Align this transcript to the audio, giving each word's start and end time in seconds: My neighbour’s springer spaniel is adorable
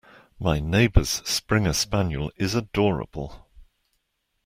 My 0.39 0.59
neighbour’s 0.59 1.21
springer 1.29 1.73
spaniel 1.73 2.31
is 2.35 2.55
adorable 2.55 3.51